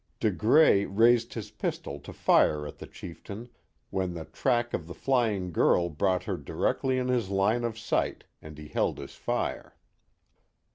[0.19, 3.49] De Grais raised his pistol to fire at the chieftain,
[3.91, 8.23] when the track of the flying girl brought her directly in his line of sight,
[8.41, 9.75] and he held his fire.